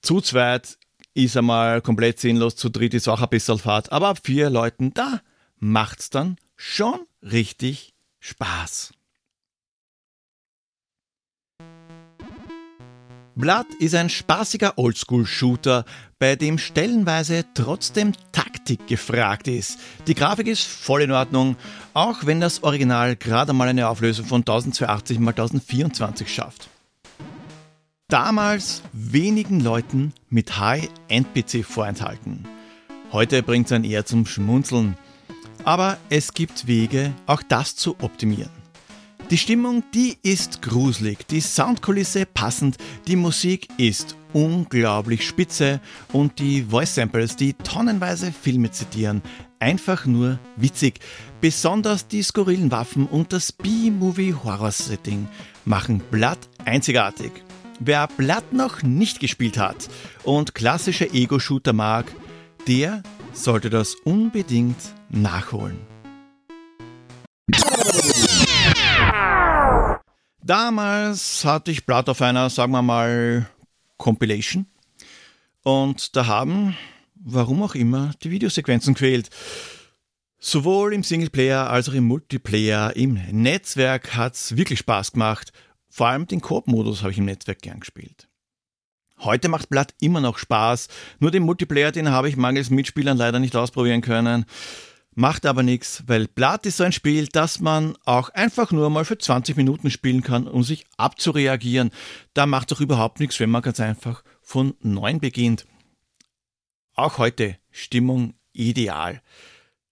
[0.03, 0.77] Zu zweit
[1.15, 4.93] ist einmal komplett sinnlos, zu dritt ist auch ein bisschen Fahrt, aber ab vier Leuten,
[4.93, 5.21] da
[5.59, 8.93] macht's dann schon richtig Spaß.
[13.41, 15.87] Blood ist ein spaßiger Oldschool-Shooter,
[16.19, 19.79] bei dem stellenweise trotzdem Taktik gefragt ist.
[20.07, 21.57] Die Grafik ist voll in Ordnung,
[21.95, 26.69] auch wenn das Original gerade mal eine Auflösung von 1080 x 1024 schafft.
[28.09, 32.47] Damals wenigen Leuten mit High-End-PC vorenthalten.
[33.11, 34.99] Heute bringt es einen eher zum Schmunzeln.
[35.65, 38.60] Aber es gibt Wege, auch das zu optimieren.
[39.31, 45.81] Die Stimmung, die ist gruselig, die Soundkulisse passend, die Musik ist unglaublich spitze
[46.13, 49.23] und die Voice Samples, die tonnenweise Filme zitieren,
[49.61, 50.99] einfach nur witzig.
[51.41, 55.29] Besonders die skurrilen Waffen und das B-Movie-Horror-Setting
[55.65, 57.31] machen Blood einzigartig.
[57.79, 59.89] Wer Blood noch nicht gespielt hat
[60.25, 62.07] und klassische Ego-Shooter mag,
[62.67, 65.79] der sollte das unbedingt nachholen.
[70.43, 73.49] Damals hatte ich Blood auf einer, sagen wir mal,
[73.99, 74.67] Compilation.
[75.63, 76.77] Und da haben,
[77.15, 79.29] warum auch immer, die Videosequenzen quält.
[80.39, 85.53] Sowohl im Singleplayer als auch im Multiplayer, im Netzwerk hat es wirklich Spaß gemacht.
[85.91, 88.29] Vor allem den Koop-Modus habe ich im Netzwerk gern gespielt.
[89.19, 93.39] Heute macht Blood immer noch Spaß, nur den Multiplayer, den habe ich mangels Mitspielern leider
[93.39, 94.47] nicht ausprobieren können.
[95.15, 99.05] Macht aber nichts, weil Blood ist so ein Spiel, das man auch einfach nur mal
[99.05, 101.91] für 20 Minuten spielen kann, um sich abzureagieren.
[102.33, 105.67] Da macht es auch überhaupt nichts, wenn man ganz einfach von neun beginnt.
[106.95, 109.21] Auch heute Stimmung ideal.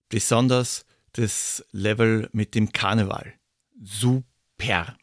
[0.07, 3.33] Besonders das Level mit dem Karneval.
[3.81, 4.95] Super.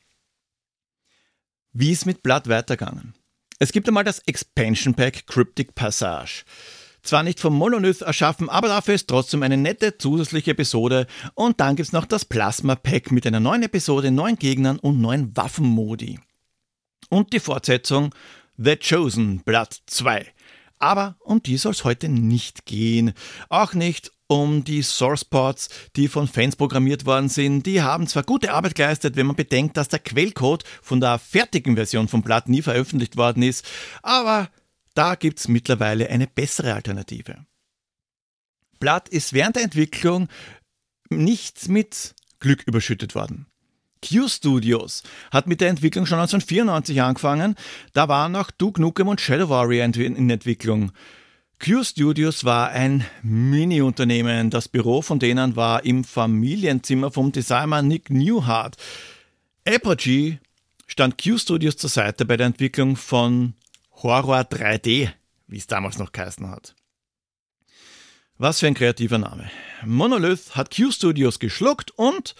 [1.72, 3.14] Wie ist mit Blood weitergegangen?
[3.58, 6.44] Es gibt einmal das Expansion Pack Cryptic Passage.
[7.06, 11.06] Zwar nicht vom Monolith erschaffen, aber dafür ist trotzdem eine nette zusätzliche Episode.
[11.34, 15.36] Und dann gibt's noch das Plasma Pack mit einer neuen Episode, neuen Gegnern und neuen
[15.36, 16.18] Waffenmodi.
[17.08, 18.12] Und die Fortsetzung
[18.56, 20.26] The Chosen Blood 2.
[20.80, 23.12] Aber um die soll es heute nicht gehen.
[23.50, 27.66] Auch nicht um die Sourceports, die von Fans programmiert worden sind.
[27.66, 31.76] Die haben zwar gute Arbeit geleistet, wenn man bedenkt, dass der Quellcode von der fertigen
[31.76, 33.64] Version von Blood nie veröffentlicht worden ist,
[34.02, 34.48] aber
[34.96, 37.44] da gibt es mittlerweile eine bessere Alternative.
[38.80, 40.28] Blood ist während der Entwicklung
[41.10, 43.46] nicht mit Glück überschüttet worden.
[44.06, 47.56] Q Studios hat mit der Entwicklung schon 1994 angefangen.
[47.92, 50.92] Da waren noch Duke Nukem und Shadow Warrior in Entwicklung.
[51.58, 54.50] Q Studios war ein Mini-Unternehmen.
[54.50, 58.76] Das Büro von denen war im Familienzimmer vom Designer Nick Newhart.
[59.66, 60.38] Apogee
[60.86, 63.54] stand Q Studios zur Seite bei der Entwicklung von
[64.02, 65.10] Horror 3D,
[65.46, 66.74] wie es damals noch geheißen hat.
[68.38, 69.50] Was für ein kreativer Name.
[69.84, 72.34] Monolith hat Q Studios geschluckt und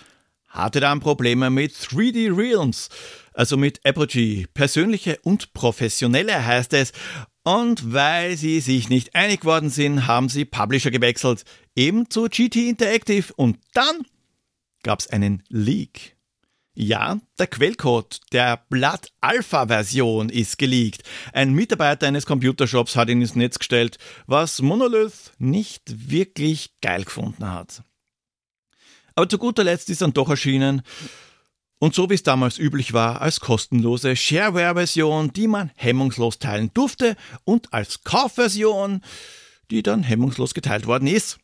[0.48, 2.88] hatte dann Probleme mit 3D Realms,
[3.32, 4.46] also mit Apogee.
[4.52, 6.92] Persönliche und professionelle heißt es.
[7.44, 12.56] Und weil sie sich nicht einig worden sind, haben sie Publisher gewechselt, eben zu GT
[12.68, 13.32] Interactive.
[13.34, 14.04] Und dann
[14.82, 16.15] gab es einen Leak.
[16.78, 21.04] Ja, der Quellcode der Blatt Alpha Version ist geleakt.
[21.32, 27.50] Ein Mitarbeiter eines Computershops hat ihn ins Netz gestellt, was Monolith nicht wirklich geil gefunden
[27.50, 27.82] hat.
[29.14, 30.82] Aber zu guter Letzt ist dann doch erschienen
[31.78, 37.16] und so wie es damals üblich war, als kostenlose Shareware-Version, die man hemmungslos teilen durfte
[37.44, 39.00] und als Kaufversion,
[39.70, 41.38] die dann hemmungslos geteilt worden ist.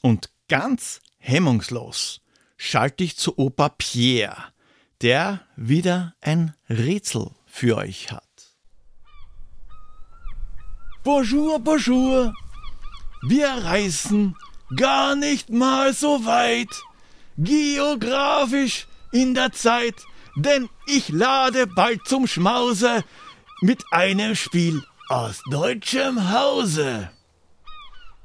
[0.00, 2.22] Und ganz hemmungslos
[2.56, 4.44] schalte ich zu Opa Pierre
[5.02, 8.24] der wieder ein Rätsel für euch hat.
[11.04, 12.34] Bonjour, bonjour.
[13.22, 14.36] Wir reisen
[14.76, 16.68] gar nicht mal so weit,
[17.36, 19.94] geografisch in der Zeit,
[20.36, 23.04] denn ich lade bald zum Schmause
[23.60, 27.10] mit einem Spiel aus deutschem Hause,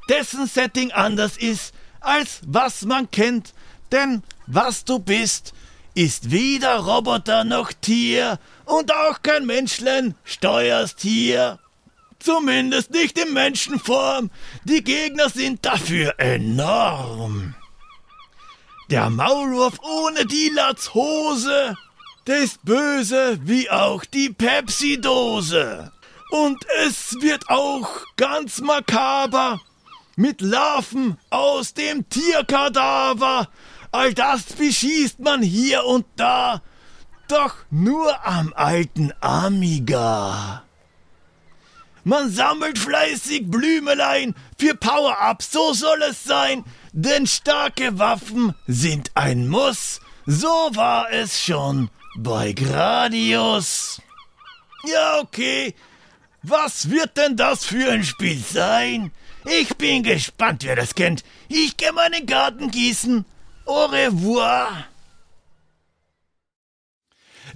[0.09, 3.53] dessen Setting anders ist als was man kennt,
[3.91, 5.53] denn was du bist,
[5.93, 11.59] ist weder Roboter noch Tier und auch kein Menschlen steuerst hier.
[12.19, 14.31] Zumindest nicht in Menschenform.
[14.63, 17.55] Die Gegner sind dafür enorm.
[18.89, 21.75] Der Maulwurf ohne die Latzhose,
[22.27, 25.91] der ist böse wie auch die Pepsi-Dose.
[26.31, 29.59] Und es wird auch ganz makaber
[30.15, 33.49] mit Larven aus dem Tierkadaver.
[33.93, 36.63] All das beschießt man hier und da,
[37.27, 40.63] doch nur am alten Amiga.
[42.03, 49.47] Man sammelt fleißig Blümelein für Power-Ups, so soll es sein, denn starke Waffen sind ein
[49.47, 50.01] Muss.
[50.25, 54.01] So war es schon bei Gradius.
[54.85, 55.75] Ja, okay.
[56.41, 59.11] Was wird denn das für ein Spiel sein?
[59.45, 61.23] Ich bin gespannt, wer das kennt.
[61.47, 63.25] Ich geh meinen Garten gießen.
[63.65, 64.87] Au revoir.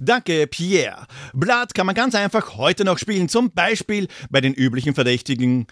[0.00, 1.06] Danke, Pierre.
[1.34, 5.66] Blood kann man ganz einfach heute noch spielen, zum Beispiel bei den üblichen Verdächtigen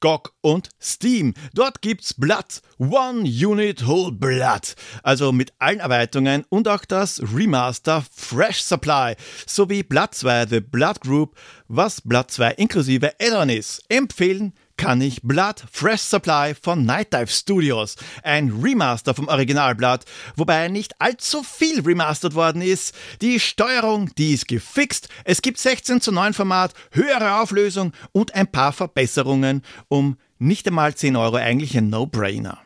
[0.00, 1.32] GOG und Steam.
[1.54, 8.04] Dort gibt's Blood, One Unit Whole Blood, also mit allen Erweiterungen und auch das Remaster
[8.14, 9.14] Fresh Supply
[9.46, 11.38] sowie Blood 2 The Blood Group,
[11.68, 13.82] was Blood 2 inklusive Addon ist.
[13.88, 14.52] Empfehlen
[14.84, 20.00] kann ich Blood Fresh Supply von Night Dive Studios, ein Remaster vom Original Blood,
[20.36, 22.94] wobei nicht allzu viel remastert worden ist.
[23.22, 28.46] Die Steuerung, die ist gefixt, es gibt 16 zu 9 Format, höhere Auflösung und ein
[28.46, 32.63] paar Verbesserungen um nicht einmal 10 Euro eigentlich ein No-Brainer.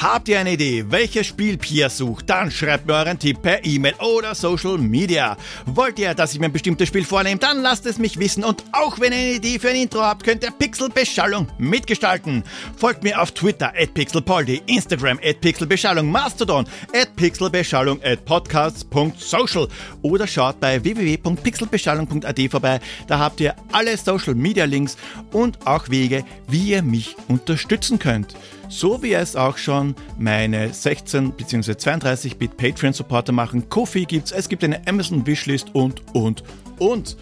[0.00, 2.30] Habt ihr eine Idee, welches Spiel Pia sucht?
[2.30, 5.36] Dann schreibt mir euren Tipp per E-Mail oder Social Media.
[5.66, 7.38] Wollt ihr, dass ich mir ein bestimmtes Spiel vornehme?
[7.38, 8.42] Dann lasst es mich wissen.
[8.42, 12.42] Und auch wenn ihr eine Idee für ein Intro habt, könnt ihr Pixelbeschallung mitgestalten.
[12.78, 19.68] Folgt mir auf Twitter at pixelpoldi, Instagram at pixelbeschallung, Mastodon at pixelbeschallung at podcasts.social
[20.00, 22.80] oder schaut bei www.pixelbeschallung.at vorbei.
[23.06, 24.96] Da habt ihr alle Social Media Links
[25.32, 28.34] und auch Wege, wie ihr mich unterstützen könnt
[28.70, 31.72] so wie es auch schon meine 16 bzw.
[31.72, 33.68] 32-Bit Patreon-Supporter machen.
[33.68, 36.42] Kofi gibt's, es gibt eine Amazon Wishlist und, und,
[36.78, 37.16] und.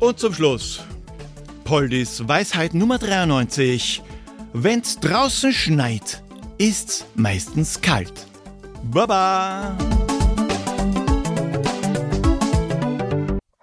[0.00, 0.82] Und zum Schluss,
[1.62, 4.02] Poldis Weisheit Nummer 93.
[4.54, 6.22] Wenn's draußen schneit,
[6.58, 8.26] ist's meistens kalt.
[8.82, 9.76] Baba!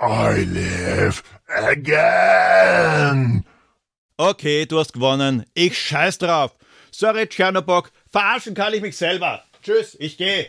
[0.01, 3.43] I live again.
[4.21, 5.45] Okay, du hast gewonnen.
[5.53, 6.53] Ich scheiß drauf.
[6.91, 7.89] Sorry, Tschernobok.
[8.11, 9.45] Verarschen kann ich mich selber.
[9.63, 10.47] Tschüss, ich gehe.